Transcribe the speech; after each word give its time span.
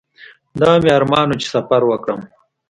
دا 0.61 0.71
مې 0.81 0.89
ارمان 0.97 1.27
و 1.29 1.35
چې 1.41 1.47
سفر 1.53 1.81
وکړم. 1.85 2.19